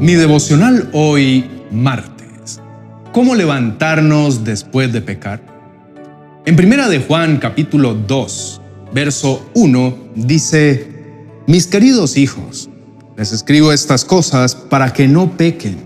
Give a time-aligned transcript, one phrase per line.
[0.00, 2.60] Mi devocional hoy, martes.
[3.12, 5.40] ¿Cómo levantarnos después de pecar?
[6.44, 8.60] En primera de Juan capítulo 2,
[8.92, 10.88] verso 1 dice,
[11.46, 12.68] Mis queridos hijos,
[13.16, 15.76] les escribo estas cosas para que no pequen.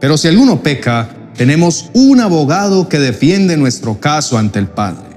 [0.00, 5.08] Pero si alguno peca, tenemos un abogado que defiende nuestro caso ante el Padre,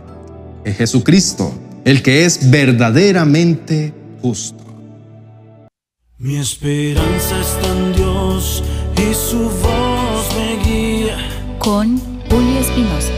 [0.65, 1.53] es Jesucristo,
[1.85, 4.63] el que es verdaderamente justo.
[6.17, 8.02] Mi esperanza está en Dios
[8.33, 11.17] y su voz me guía.
[11.59, 11.99] Con
[12.29, 13.11] Julio Espinosa.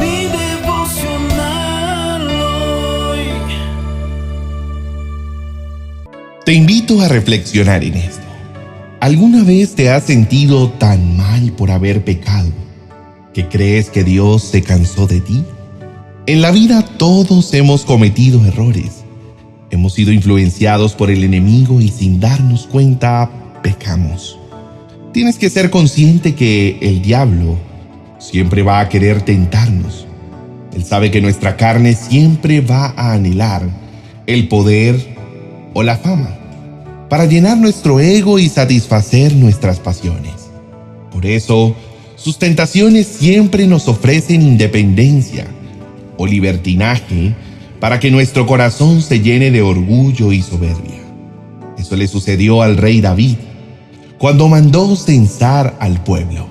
[0.00, 3.28] Mi devocional hoy.
[6.44, 8.26] Te invito a reflexionar en esto.
[9.00, 12.50] ¿Alguna vez te has sentido tan mal por haber pecado
[13.32, 15.44] que crees que Dios se cansó de ti?
[16.26, 19.04] En la vida todos hemos cometido errores
[19.70, 23.30] Hemos sido influenciados por el enemigo y sin darnos cuenta
[23.62, 24.38] pecamos.
[25.16, 27.56] Tienes que ser consciente que el diablo
[28.18, 30.06] siempre va a querer tentarnos.
[30.74, 33.62] Él sabe que nuestra carne siempre va a anhelar
[34.26, 35.16] el poder
[35.72, 36.36] o la fama
[37.08, 40.50] para llenar nuestro ego y satisfacer nuestras pasiones.
[41.10, 41.74] Por eso,
[42.16, 45.46] sus tentaciones siempre nos ofrecen independencia
[46.18, 47.34] o libertinaje
[47.80, 51.00] para que nuestro corazón se llene de orgullo y soberbia.
[51.78, 53.36] Eso le sucedió al rey David
[54.18, 56.46] cuando mandó censar al pueblo.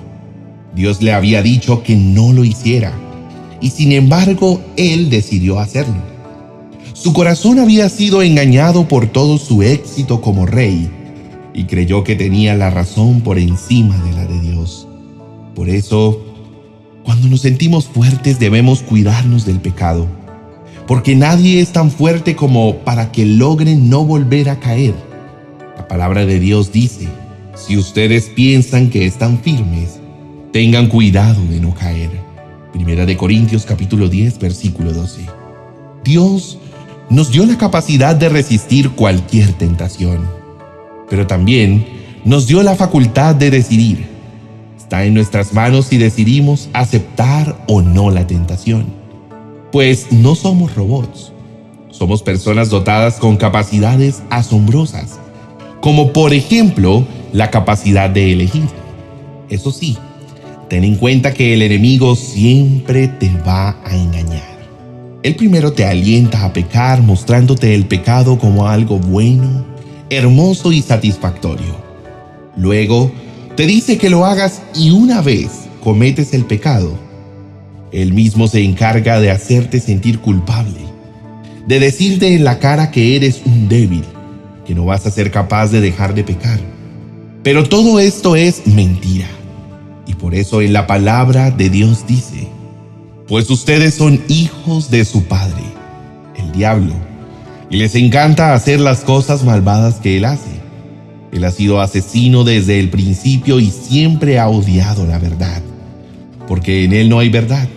[0.74, 2.92] Dios le había dicho que no lo hiciera
[3.60, 6.02] y sin embargo él decidió hacerlo.
[6.92, 10.90] Su corazón había sido engañado por todo su éxito como rey
[11.54, 14.86] y creyó que tenía la razón por encima de la de Dios.
[15.54, 16.22] Por eso,
[17.04, 20.06] cuando nos sentimos fuertes debemos cuidarnos del pecado
[20.86, 24.94] porque nadie es tan fuerte como para que logren no volver a caer.
[25.76, 27.08] La palabra de Dios dice,
[27.56, 29.98] si ustedes piensan que están firmes,
[30.52, 32.10] tengan cuidado de no caer.
[32.72, 35.22] Primera de Corintios capítulo 10 versículo 12.
[36.04, 36.58] Dios
[37.10, 40.20] nos dio la capacidad de resistir cualquier tentación,
[41.10, 41.84] pero también
[42.24, 44.06] nos dio la facultad de decidir.
[44.76, 49.06] Está en nuestras manos si decidimos aceptar o no la tentación
[49.76, 51.32] pues no somos robots.
[51.90, 55.18] Somos personas dotadas con capacidades asombrosas,
[55.82, 58.68] como por ejemplo la capacidad de elegir.
[59.48, 59.96] Eso sí,
[60.68, 64.56] ten en cuenta que el enemigo siempre te va a engañar.
[65.22, 69.64] El primero te alienta a pecar mostrándote el pecado como algo bueno,
[70.08, 71.76] hermoso y satisfactorio.
[72.56, 73.10] Luego,
[73.56, 75.48] te dice que lo hagas y una vez
[75.82, 76.96] cometes el pecado,
[77.92, 80.80] él mismo se encarga de hacerte sentir culpable,
[81.66, 84.04] de decirte en la cara que eres un débil,
[84.66, 86.60] que no vas a ser capaz de dejar de pecar.
[87.46, 89.28] Pero todo esto es mentira.
[90.04, 92.48] Y por eso en la palabra de Dios dice,
[93.28, 95.62] pues ustedes son hijos de su Padre,
[96.34, 96.92] el diablo,
[97.70, 100.56] y les encanta hacer las cosas malvadas que él hace.
[101.30, 105.62] Él ha sido asesino desde el principio y siempre ha odiado la verdad,
[106.48, 107.68] porque en él no hay verdad.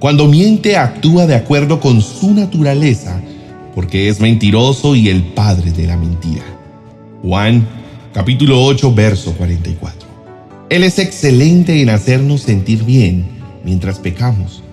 [0.00, 3.20] Cuando miente actúa de acuerdo con su naturaleza,
[3.76, 6.42] porque es mentiroso y el padre de la mentira.
[7.22, 7.77] Juan
[8.18, 10.08] capítulo 8 verso 44.
[10.70, 13.24] Él es excelente en hacernos sentir bien
[13.64, 14.64] mientras pecamos,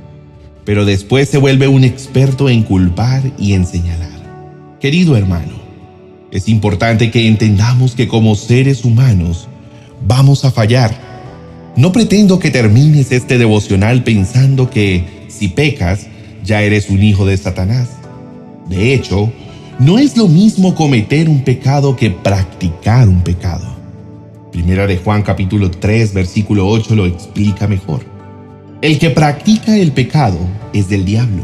[0.64, 4.78] pero después se vuelve un experto en culpar y en señalar.
[4.80, 5.54] Querido hermano,
[6.32, 9.48] es importante que entendamos que como seres humanos
[10.08, 11.00] vamos a fallar.
[11.76, 16.08] No pretendo que termines este devocional pensando que si pecas,
[16.44, 17.90] ya eres un hijo de Satanás.
[18.68, 19.32] De hecho,
[19.80, 23.76] no es lo mismo cometer un pecado que practicar un pecado.
[24.52, 28.00] Primera de Juan capítulo 3 versículo 8 lo explica mejor.
[28.82, 30.38] El que practica el pecado
[30.72, 31.44] es del diablo,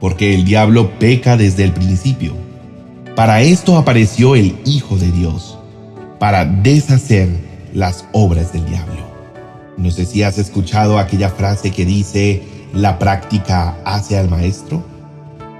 [0.00, 2.32] porque el diablo peca desde el principio.
[3.14, 5.58] Para esto apareció el Hijo de Dios,
[6.18, 7.28] para deshacer
[7.74, 9.04] las obras del diablo.
[9.76, 12.42] No sé si has escuchado aquella frase que dice,
[12.72, 14.95] la práctica hace al maestro?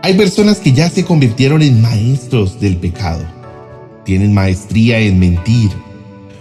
[0.07, 3.25] Hay personas que ya se convirtieron en maestros del pecado.
[4.05, 5.69] Tienen maestría en mentir,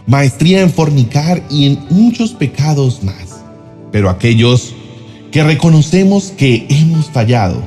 [0.06, 3.42] maestría en fornicar y en muchos pecados más.
[3.92, 4.76] Pero aquellos
[5.32, 7.64] que reconocemos que hemos fallado,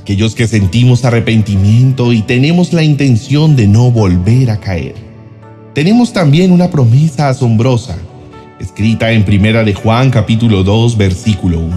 [0.00, 4.94] aquellos que sentimos arrepentimiento y tenemos la intención de no volver a caer,
[5.74, 7.98] tenemos también una promesa asombrosa
[8.58, 11.76] escrita en Primera de Juan capítulo 2 versículo 1.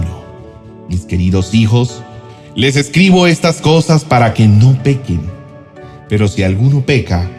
[0.88, 2.02] Mis queridos hijos,
[2.56, 5.20] les escribo estas cosas para que no pequen.
[6.08, 7.30] Pero si alguno peca,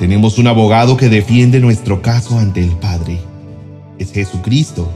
[0.00, 3.20] Tenemos un abogado que defiende nuestro caso ante el Padre.
[3.98, 4.90] Es Jesucristo,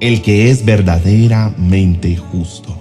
[0.00, 2.74] el que es verdaderamente justo.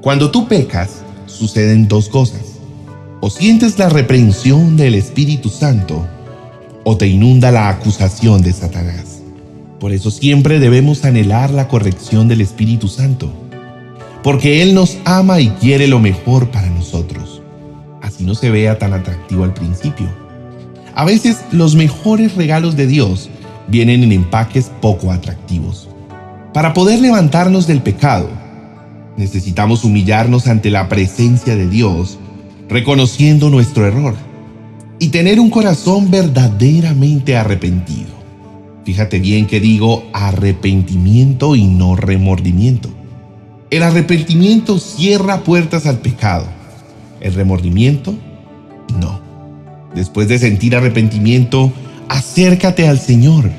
[0.00, 2.60] Cuando tú pecas, suceden dos cosas.
[3.20, 6.06] O sientes la reprensión del Espíritu Santo,
[6.84, 9.20] o te inunda la acusación de Satanás.
[9.80, 13.32] Por eso siempre debemos anhelar la corrección del Espíritu Santo,
[14.24, 17.40] porque Él nos ama y quiere lo mejor para nosotros.
[18.02, 20.08] Así no se vea tan atractivo al principio
[20.94, 23.28] a veces los mejores regalos de Dios
[23.66, 25.88] vienen en empaques poco atractivos.
[26.52, 28.28] Para poder levantarnos del pecado,
[29.16, 32.18] necesitamos humillarnos ante la presencia de Dios,
[32.68, 34.14] reconociendo nuestro error
[35.00, 38.14] y tener un corazón verdaderamente arrepentido.
[38.84, 42.88] Fíjate bien que digo arrepentimiento y no remordimiento.
[43.74, 46.46] El arrepentimiento cierra puertas al pecado.
[47.20, 48.14] El remordimiento,
[49.00, 49.20] no.
[49.96, 51.72] Después de sentir arrepentimiento,
[52.08, 53.50] acércate al Señor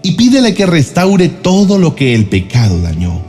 [0.00, 3.20] y pídele que restaure todo lo que el pecado dañó.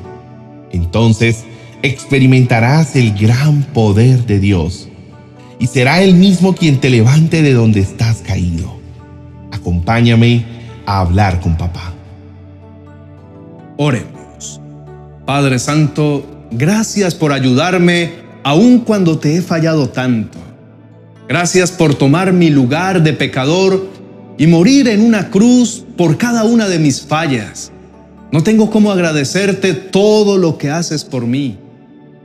[0.71, 1.45] Entonces
[1.81, 4.89] experimentarás el gran poder de Dios
[5.57, 8.77] y será Él mismo quien te levante de donde estás caído.
[9.51, 10.45] Acompáñame
[10.85, 11.91] a hablar con papá.
[13.77, 14.12] Oremos.
[15.25, 18.11] Padre Santo, gracias por ayudarme
[18.43, 20.37] aun cuando te he fallado tanto.
[21.29, 23.87] Gracias por tomar mi lugar de pecador
[24.37, 27.71] y morir en una cruz por cada una de mis fallas.
[28.33, 31.57] No tengo cómo agradecerte todo lo que haces por mí,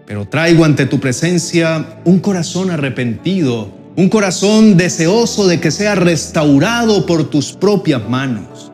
[0.04, 7.06] pero traigo ante tu presencia un corazón arrepentido, un corazón deseoso de que sea restaurado
[7.06, 8.67] por tus propias manos.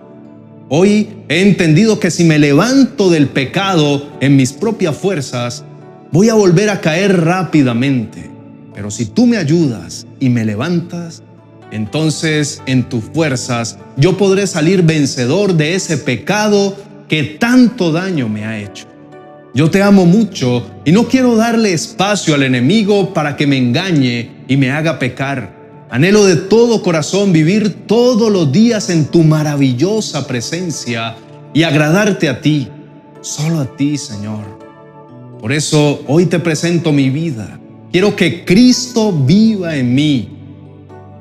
[0.71, 5.63] Hoy he entendido que si me levanto del pecado en mis propias fuerzas,
[6.11, 8.31] voy a volver a caer rápidamente.
[8.75, 11.23] Pero si tú me ayudas y me levantas,
[11.71, 16.77] entonces en tus fuerzas yo podré salir vencedor de ese pecado
[17.09, 18.87] que tanto daño me ha hecho.
[19.55, 24.31] Yo te amo mucho y no quiero darle espacio al enemigo para que me engañe
[24.49, 25.54] y me haga pecar.
[25.95, 31.15] Anhelo de todo corazón vivir todos los días en tu maravillosa presencia
[31.53, 32.69] y agradarte a ti,
[33.21, 34.45] solo a ti, Señor.
[35.41, 37.61] Por eso hoy te presento mi vida
[37.95, 40.29] Quiero que Cristo viva en mí.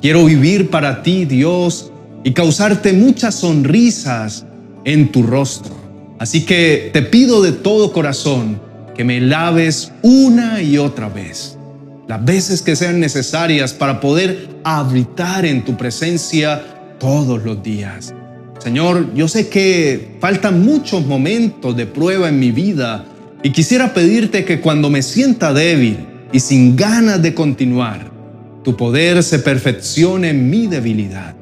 [0.01, 1.91] Quiero vivir para ti, Dios,
[2.23, 4.43] y causarte muchas sonrisas
[4.83, 5.71] en tu rostro.
[6.17, 8.59] Así que te pido de todo corazón
[8.95, 11.59] que me laves una y otra vez,
[12.07, 16.61] las veces que sean necesarias para poder habitar en tu presencia
[17.00, 18.13] todos los días.
[18.59, 23.05] Señor, yo sé que faltan muchos momentos de prueba en mi vida
[23.41, 25.97] y quisiera pedirte que cuando me sienta débil,
[26.33, 28.11] y sin ganas de continuar,
[28.63, 31.35] tu poder se perfeccione en mi debilidad.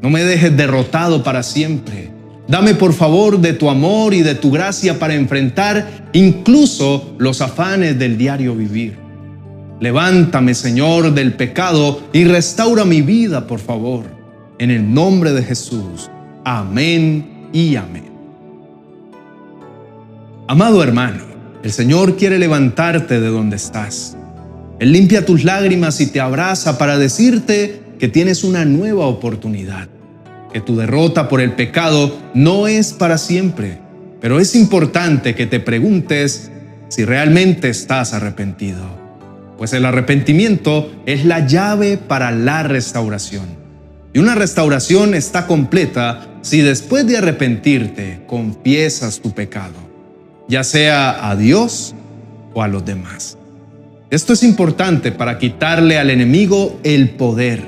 [0.00, 2.10] No me dejes derrotado para siempre.
[2.48, 7.98] Dame por favor de tu amor y de tu gracia para enfrentar incluso los afanes
[7.98, 9.03] del diario vivir.
[9.80, 14.04] Levántame, Señor, del pecado y restaura mi vida, por favor.
[14.58, 16.10] En el nombre de Jesús.
[16.44, 18.12] Amén y amén.
[20.46, 21.24] Amado hermano,
[21.62, 24.16] el Señor quiere levantarte de donde estás.
[24.78, 29.88] Él limpia tus lágrimas y te abraza para decirte que tienes una nueva oportunidad,
[30.52, 33.78] que tu derrota por el pecado no es para siempre,
[34.20, 36.50] pero es importante que te preguntes
[36.88, 38.84] si realmente estás arrepentido,
[39.56, 43.46] pues el arrepentimiento es la llave para la restauración.
[44.12, 49.84] Y una restauración está completa si después de arrepentirte confiesas tu pecado
[50.48, 51.94] ya sea a Dios
[52.52, 53.38] o a los demás.
[54.10, 57.62] Esto es importante para quitarle al enemigo el poder.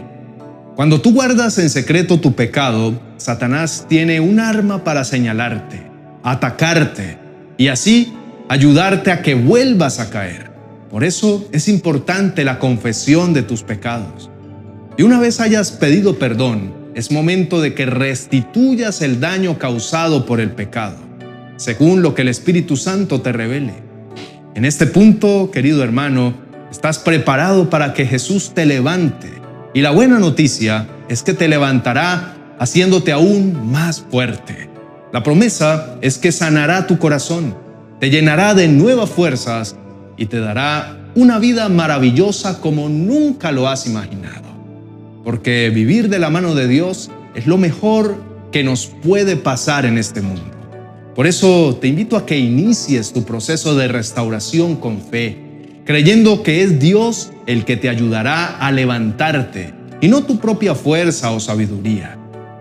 [0.76, 5.82] Cuando tú guardas en secreto tu pecado, Satanás tiene un arma para señalarte,
[6.22, 7.18] atacarte
[7.56, 8.12] y así
[8.48, 10.52] ayudarte a que vuelvas a caer.
[10.96, 14.30] Por eso es importante la confesión de tus pecados.
[14.96, 20.40] Y una vez hayas pedido perdón, es momento de que restituyas el daño causado por
[20.40, 20.96] el pecado
[21.58, 23.74] según lo que el Espíritu Santo te revele.
[24.54, 26.32] En este punto, querido hermano,
[26.70, 29.28] estás preparado para que Jesús te levante.
[29.74, 34.70] Y la buena noticia es que te levantará haciéndote aún más fuerte.
[35.12, 37.54] La promesa es que sanará tu corazón,
[38.00, 39.76] te llenará de nuevas fuerzas
[40.16, 44.46] y te dará una vida maravillosa como nunca lo has imaginado.
[45.24, 48.16] Porque vivir de la mano de Dios es lo mejor
[48.52, 50.42] que nos puede pasar en este mundo.
[51.14, 56.62] Por eso te invito a que inicies tu proceso de restauración con fe, creyendo que
[56.62, 62.18] es Dios el que te ayudará a levantarte y no tu propia fuerza o sabiduría.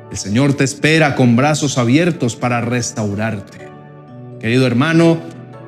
[0.09, 3.67] El Señor te espera con brazos abiertos para restaurarte.
[4.39, 5.19] Querido hermano,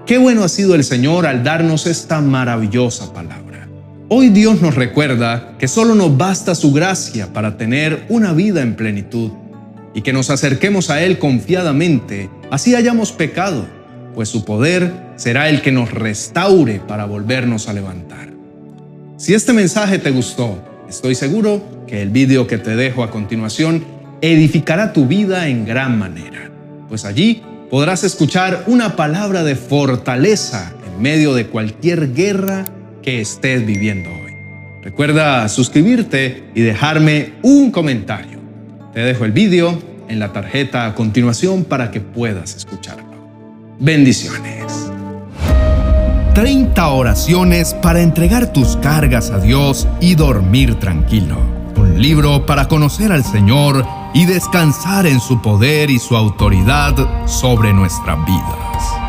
[0.07, 3.67] qué bueno ha sido el Señor al darnos esta maravillosa palabra.
[4.07, 8.77] Hoy Dios nos recuerda que solo nos basta su gracia para tener una vida en
[8.77, 9.31] plenitud
[9.93, 13.67] y que nos acerquemos a Él confiadamente, así hayamos pecado,
[14.15, 18.29] pues su poder será el que nos restaure para volvernos a levantar.
[19.17, 23.83] Si este mensaje te gustó, estoy seguro que el vídeo que te dejo a continuación
[24.21, 26.49] edificará tu vida en gran manera,
[26.87, 32.65] pues allí podrás escuchar una palabra de fortaleza en medio de cualquier guerra
[33.01, 34.33] que estés viviendo hoy.
[34.83, 38.39] Recuerda suscribirte y dejarme un comentario.
[38.93, 43.05] Te dejo el vídeo en la tarjeta a continuación para que puedas escucharlo.
[43.79, 44.91] Bendiciones.
[46.33, 51.37] 30 oraciones para entregar tus cargas a Dios y dormir tranquilo.
[51.75, 57.73] Un libro para conocer al Señor y descansar en su poder y su autoridad sobre
[57.73, 59.06] nuestra vida.